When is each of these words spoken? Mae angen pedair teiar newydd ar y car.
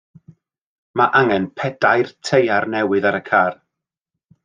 Mae 1.01 1.11
angen 1.19 1.45
pedair 1.61 2.11
teiar 2.31 2.69
newydd 2.77 3.11
ar 3.15 3.23
y 3.23 3.25
car. 3.33 3.59